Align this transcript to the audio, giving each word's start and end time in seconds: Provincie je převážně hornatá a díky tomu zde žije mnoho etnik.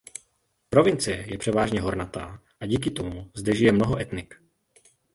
Provincie 0.69 1.25
je 1.31 1.37
převážně 1.37 1.81
hornatá 1.81 2.39
a 2.59 2.65
díky 2.65 2.91
tomu 2.91 3.31
zde 3.35 3.55
žije 3.55 3.71
mnoho 3.71 3.99
etnik. 3.99 4.35